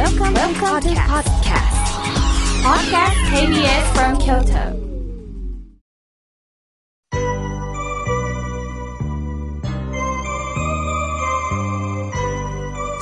[0.00, 1.76] Welcome, Welcome to podcast.
[2.64, 4.72] Podcast KBS from Kyoto.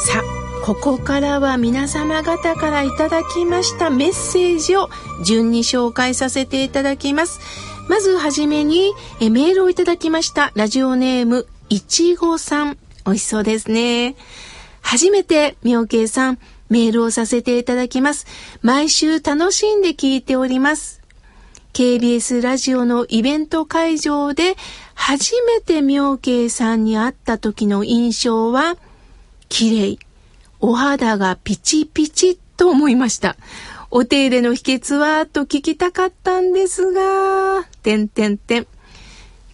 [0.01, 4.91] さあ、ここからは皆様方からいただきましたメッセージを
[5.25, 7.39] 順に紹介させていただきます。
[7.89, 12.77] まずはじめにえメールをいただきましたラジオネームいちごさん。
[13.07, 14.17] 美味しそうですね。
[14.83, 18.27] 初めてみょうけいさんメールをさせていただきます。
[18.63, 21.01] 毎週楽しんで聞いております。
[21.73, 24.57] KBS ラジオのイベント会場で
[24.95, 28.77] 初めて妙慶さんに会った時の印象は
[29.49, 29.99] 綺麗。
[30.61, 33.37] お肌がピチピチと思いました。
[33.91, 38.67] お手入れの秘訣はと聞きたかったんですが、てんてんてん。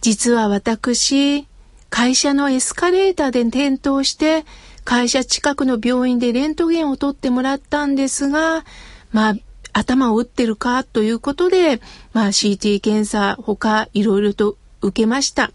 [0.01, 1.47] 実は私、
[1.89, 4.45] 会社のエスカレーターで転倒して、
[4.85, 8.63] 会社近くの病院でレントゲンを取ってもらったんですが、
[9.11, 9.35] まあ、
[9.73, 11.81] 頭を打ってるかということで、
[12.13, 15.51] まあ CT 検査他いろいろと受けました。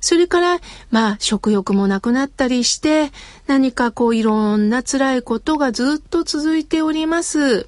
[0.00, 0.60] それから、
[0.90, 3.10] まあ食欲もなくなったりして、
[3.46, 7.66] 何かこういろんな辛いことがずっと続いております。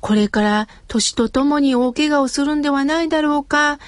[0.00, 3.78] これから年とともに大怪我をするんではないだろうか。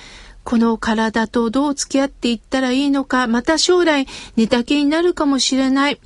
[0.44, 6.00] この体とどう付き合っていったらいいのか、また将来寝たきりになるかもしれない。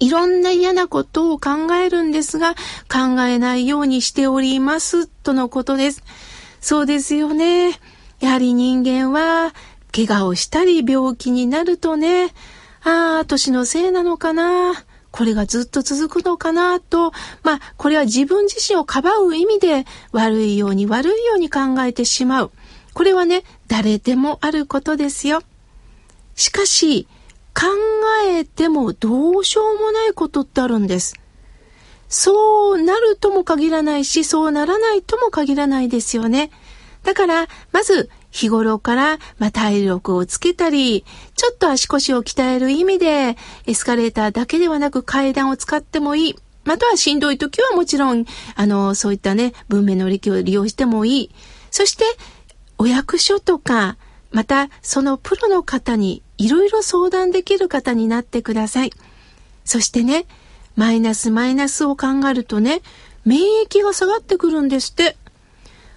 [0.00, 2.54] いろんな嫌なことを考えるんですが、
[2.90, 6.02] 考えないようにしております、とのことです。
[6.60, 7.78] そうですよね。
[8.20, 9.54] やはり人間は、
[9.94, 12.26] 怪我をしたり病気になるとね、
[12.82, 14.84] ああ、年のせいなのかな。
[15.10, 17.12] これがずっと続くのかなと、
[17.42, 22.50] まあ、これは自分自身をかばう意味で悪いように悪いように考えてしまう。
[22.92, 25.42] これはね、誰でもあることですよ。
[26.34, 27.08] しかし、
[27.58, 27.66] 考
[28.28, 31.16] えてもどうしようもないことってあるんです。
[32.08, 36.52] そうなるとも限らないし、そうならないとも限らないですよね。
[37.02, 41.04] だから、まず、日頃から、まあ、体力をつけたり、
[41.34, 43.36] ちょっと足腰を鍛える意味で、
[43.66, 46.36] エスカレーターだけではなく階段を使ってもいい。
[46.64, 48.24] またはしんどい時はもちろん、
[48.54, 51.30] あの、そういったね、文明の利器を利用してもいい。
[51.70, 52.04] そして、
[52.78, 53.96] お役所とか、
[54.30, 58.92] またそのプロの方にいろいろ相談できる方になってください。
[59.64, 60.26] そしてね、
[60.76, 62.80] マイナスマイナスを考えるとね、
[63.24, 65.16] 免疫が下がってくるんですって。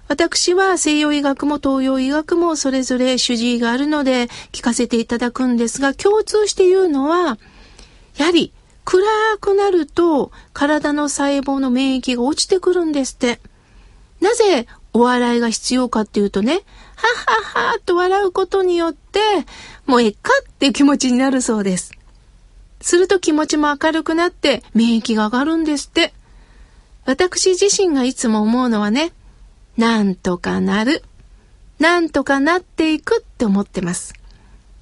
[0.08, 7.38] 私は西洋医学も東洋医学もそれぞれ主治医があるので聞かせていただくんですが、共通して言うのは、
[8.18, 8.52] やはり
[8.84, 9.06] 暗
[9.40, 13.40] くなると体の細胞の免疫が落ちてくるんですって。
[14.20, 16.62] なぜお笑いが必要かっていうとね、はっ
[17.54, 19.20] はっはと笑うことによって、
[19.86, 21.92] もうえっかっていう気持ちになるそうです。
[22.82, 26.14] すると気持ちも明るくなって免疫が上がるんですって。
[27.06, 29.12] 私自身がいつも思うのはね、
[29.78, 31.04] なんとかなる。
[31.80, 34.14] なんとかなっていくって思ってます。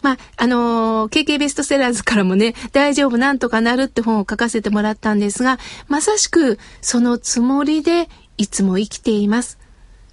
[0.01, 9.57] まあ、あのー、KK ベストセラーズからもね、大丈夫なんとかなるって本を書かせてもらったんですが、まさしくそのつもりでいつも生きています。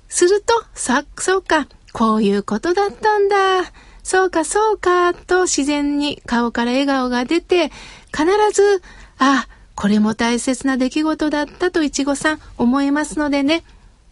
[0.08, 3.72] すると、さ、そうか、こういうことだったんだ。
[4.02, 7.72] そうか、そうか、と自然に顔から笑顔が出て、
[8.16, 8.82] 必ず、
[9.18, 13.64] あ、これも大切な出来事だったといちごさん思いますのでね。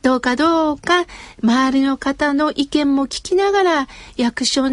[0.03, 1.07] どうかどうか、
[1.43, 4.65] 周りの方の意見も聞きながら、役所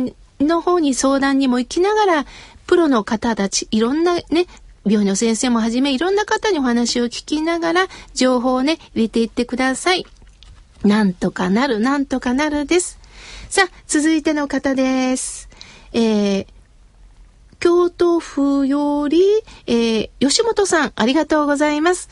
[0.41, 2.25] の方に相談にも行きながら、
[2.67, 4.47] プロの方たち、いろんなね、
[4.85, 10.05] 病院の先生もはじめいろんな方にお話を聞きながら、情報をね、入れていってください。
[10.83, 12.99] なんとかなる、なんとかなるです。
[13.49, 15.49] さあ、続いての方です。
[15.93, 16.47] えー、
[17.59, 19.21] 京都府より、
[19.67, 22.09] えー、吉本さん、ありがとうございます。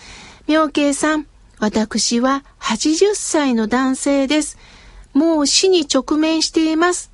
[0.47, 1.27] 妙慶さん、
[1.59, 4.57] 私は80歳の男性です。
[5.13, 7.11] もう死に直面しています。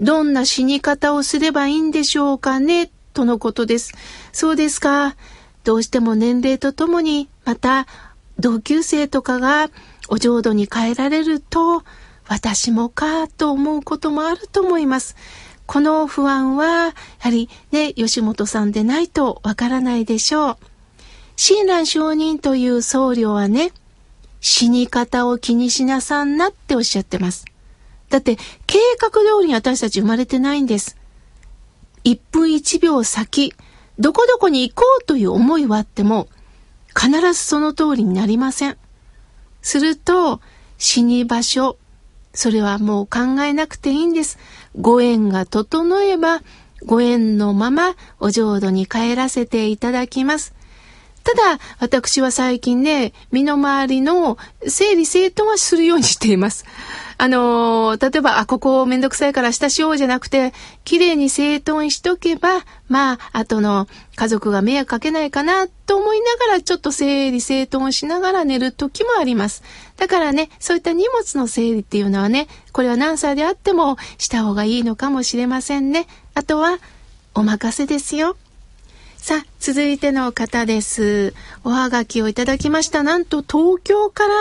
[0.00, 3.92] どんな死に方をすればいいんでしょうかねとのことです。
[4.32, 5.16] そうですか。
[5.64, 7.86] どうしても年齢とともに、また
[8.38, 9.70] 同級生とかが
[10.08, 11.82] お浄土に帰られると、
[12.28, 15.16] 私もかと思うこともあると思います。
[15.66, 20.56] この不安は、やはりね、吉本さんでないとわからないでしょう。
[21.36, 23.72] 親鸞上人という僧侶はね、
[24.40, 27.44] 死に方を気にしなさんなっておっしゃってます。
[28.08, 28.36] だって、
[28.66, 30.96] 計画通りに私たち生まれてないんです。
[32.02, 33.54] 一分一秒先、
[33.98, 36.28] どこどこに行こうという思いはあっても、
[36.98, 38.76] 必ずその通りになりません。
[39.62, 40.40] すると、
[40.78, 41.76] 死に場所、
[42.32, 44.38] それはもう考えなくていいんです。
[44.80, 46.42] ご縁が整えば、
[46.86, 50.54] ご縁のままお浄土に帰らせていただきます。
[51.36, 54.36] ただ、私は最近ね、身の回りの
[54.66, 56.64] 整理整頓はするようにしています。
[57.18, 60.52] あのー、例えば、あ、ここめんどくさいから下しようじゃなくて、
[60.84, 63.86] 綺麗に整頓しとけば、まあ、後の
[64.16, 69.62] 家族が迷惑かけないかなと思いながら、ちょっと整理整頓しながら寝る時もあります。
[69.98, 76.08] だからね、そういった荷物の整理っていうのはね、これは何歳であってもした方がいいのかもしれませんね。
[76.34, 76.78] あとは、
[77.34, 78.36] お任せですよ。
[79.22, 81.34] さあ、続いての方です。
[81.62, 83.02] おはがきをいただきました。
[83.02, 84.34] なんと東京から、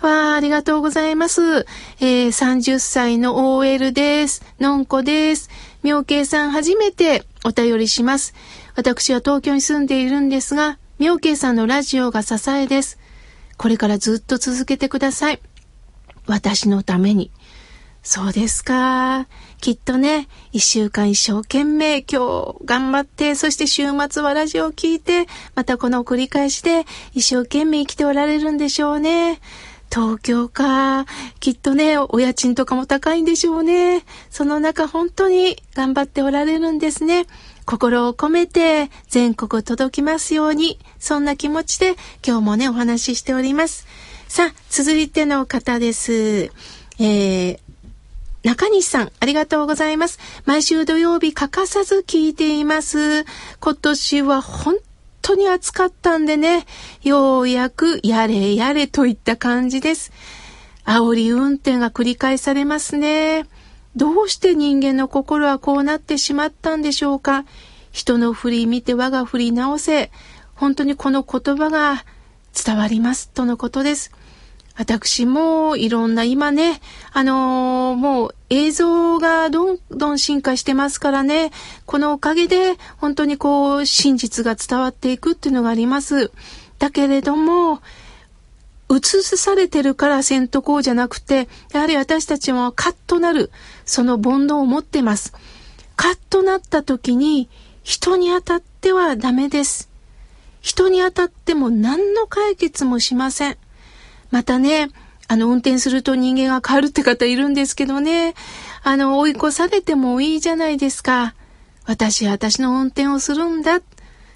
[0.00, 1.66] わあ、ありがとうございます。
[2.00, 4.42] えー、30歳の OL です。
[4.58, 5.50] のんこです。
[5.82, 8.34] 妙慶さん初めてお便りします。
[8.76, 12.98] 私は東京に住んでいるんですが、妙慶さんのラジオが支えです。
[13.58, 15.42] これからずっと続けてください。
[16.26, 17.30] 私のために。
[18.10, 19.28] そうですか。
[19.60, 29.40] きっとね、一週間一生懸命今日頑張って、そして週末はラジオを聴いて、またこの繰り返しで一生懸命生きておられるんでしょうね。
[29.92, 31.04] 東京か。
[31.38, 34.06] きっとね、お家賃とかも高いんでしょうね。
[34.30, 37.26] その中本当に頑張っておられるんですね。
[37.66, 41.96] 心を込めて全国届きますように、そんな気持ちで
[42.26, 43.86] 今日もね、お話ししております。
[44.28, 46.50] さあ、続いての方です。
[47.00, 47.67] えー、
[48.48, 50.18] 中西さん、ありがとうございます。
[50.46, 53.26] 毎週土曜日欠かさず聞いています。
[53.60, 54.76] 今年は本
[55.20, 56.64] 当に暑かったんでね、
[57.02, 60.12] ようやくやれやれといった感じです。
[60.86, 63.44] 煽り運転が繰り返されますね。
[63.96, 67.44] どうして人間の心はこうなってしまったんでしょうか。
[67.92, 70.10] 人の振り見て我が振り直せ。
[70.54, 72.02] 本当にこの言葉が
[72.54, 74.10] 伝わりますとのことです。
[74.78, 76.80] 私もいろんな今ね、
[77.12, 81.50] あのー、もう映像がどんどん進化してますからね、
[81.84, 86.30] このおかげで本当にこう真実が伝わっていくっていうのがあります。
[86.78, 87.82] だけれども、
[88.88, 93.50] 映されてるからせんとこうじゃなくて、やはり私たちもカッとなる、
[93.84, 95.34] その煩悩を持ってます。
[95.96, 97.48] カッとなった時に
[97.82, 99.90] 人に当たってはダメです。
[100.60, 103.56] 人に当たっても何の解決もしません。
[104.30, 104.88] またね、
[105.26, 108.34] あの、運転すると人間が変わるって方いるんですけどね。
[108.82, 111.34] あの、追い越されてもいいじゃないですか。
[111.84, 113.80] 私は私の運転をするんだ。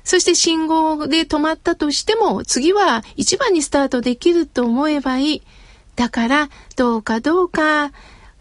[0.04, 5.42] そして信号で止まったとしても、次は一番にスタートできると思えばいい。
[5.96, 7.92] だから、どうかどうか、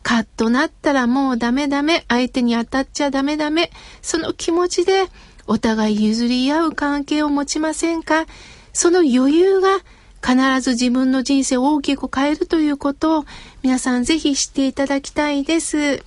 [0.03, 2.05] カッとなったらもうダメダメ。
[2.07, 3.71] 相手に当たっちゃダメダメ。
[4.01, 5.07] その気持ちで、
[5.47, 8.25] お互い譲り合う関係を持ちませんか？
[8.73, 9.79] その余裕が
[10.25, 13.25] 必ず自分の人生を大きく変えるということを
[13.63, 16.03] 皆さんぜひ知っていただきたいです。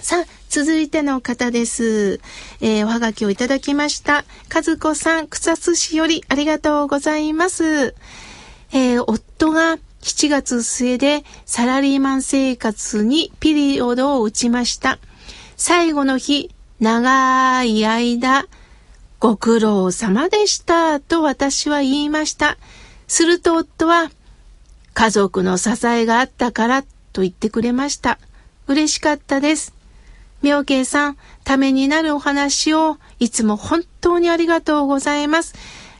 [0.00, 2.20] さあ、続いての方です。
[2.60, 4.24] えー、おはがきをいただきました。
[4.54, 7.94] 和子さん、草津市よりありがとうございます。
[8.72, 14.98] えー、夫が7月末でサラリーマン生活にピリオドを打ちました。
[15.56, 16.50] 最後の日、
[16.80, 18.46] 長い間、
[19.20, 22.58] ご苦労様でしたと私は言いました。
[23.06, 24.10] すると夫は、
[24.94, 28.18] 家族の支えがあったからと言ってくれました。
[28.66, 29.74] 嬉しかったです。
[30.42, 35.54] 妙慶さん、ためになるお話をいつも本当にありがとうございます。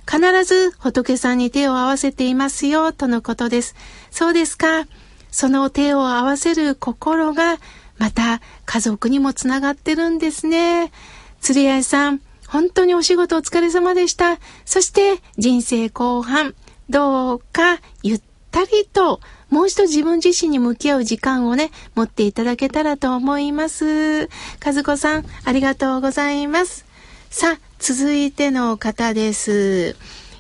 [0.07, 3.75] 必ず仏さんに手を合わせていますよ、とのことです。
[4.11, 4.87] そうですか。
[5.31, 7.59] その手を合わせる心が、
[7.99, 10.93] また家族にもつながってるんですね。
[11.41, 14.39] 釣り合いさん、本当にお仕事お疲れ様でした。
[14.65, 16.55] そして人生後半、
[16.89, 19.21] どうかゆったりと
[19.55, 24.29] もう一度自分自身に向き合う時間をね、持っていただけたらと思います。
[24.65, 26.85] 和子さん、ありがとうございます。
[27.31, 29.95] さあ、続いての方です。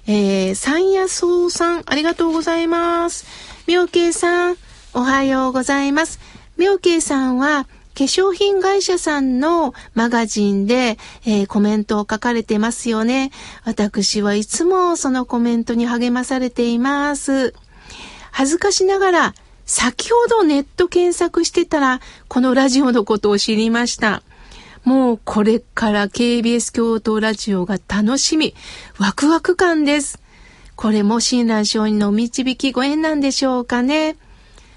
[0.09, 3.25] えー、三夜草さん、ありがとうございます。
[3.69, 4.57] 妙慶さん、
[4.95, 6.19] おはようございます。
[6.57, 13.31] 妙慶さんは、化粧品会社さんのマガジンで、えー、コメントを書かれてますよね。
[13.65, 17.55] 私はいつもそのコメントに励まされています。
[18.33, 19.35] 恥ずかしながら、
[19.65, 24.23] 先ほどネット検索してたら、このラジオのことを知りました。
[24.83, 28.55] もうこれから KBS 京都ラジオが楽しみ、
[28.99, 30.19] ワクワク感です。
[30.75, 34.17] これも親鸞上人の導きご縁なんでしょうかね。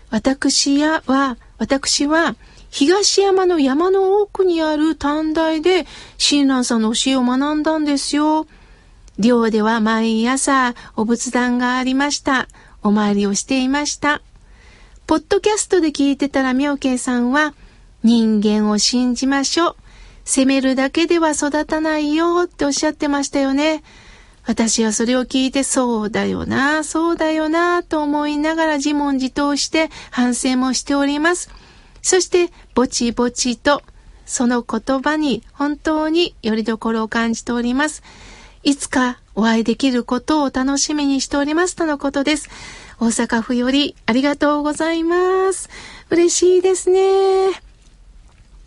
[0.10, 2.36] 私やは、私は、
[2.70, 5.86] 東山の山の奥にある短大で
[6.18, 8.48] 親鸞さんの教えを学んだんですよ。
[9.20, 12.48] 寮では毎朝お仏壇がありました。
[12.84, 14.22] お参りをしていました。
[15.08, 17.54] ポッドキャストで聞いてたら妙慶さんは
[18.04, 19.76] 人間を信じましょう。
[20.26, 23.84] 責めるだけでは育たないよっておっしゃってましたよね。
[24.46, 31.50] 私はそれを聞いてそうだよな、そうだよな、と思いながら自問自答して反省もしております。
[32.02, 33.82] そして、ぼちぼちと、
[34.26, 38.04] その言葉に本当によりどころを感じております。
[38.64, 42.50] いつかお会いできることを楽しみにしておりますとのことです。
[43.00, 45.70] 大阪府よりありがとうございます。
[46.10, 47.67] 嬉しいですね。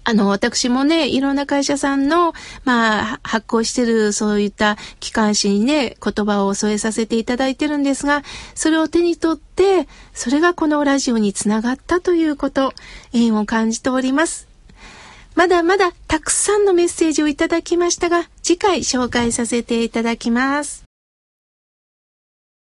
[0.05, 2.33] あの、私もね、いろんな会社さんの、
[2.65, 8.23] まあ、発行してる、そういった機関誌にね、言葉を添えさせていただいてるんですが、
[8.55, 12.73] それを手に取って、それがこのラジオにつながったということ、
[13.13, 14.49] 縁を感じております。
[15.35, 20.90] まだまだたくさんのメッセージをいただきましたが、次回紹介させていただきます。